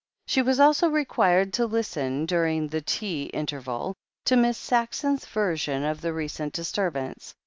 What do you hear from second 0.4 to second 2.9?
was also required to listen, during the